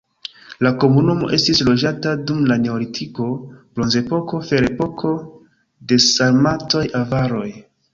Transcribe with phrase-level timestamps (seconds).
[0.67, 3.29] La komunumo estis loĝata dum la neolitiko,
[3.77, 5.17] bronzepoko, ferepoko,
[5.93, 7.51] de sarmatoj, avaroj.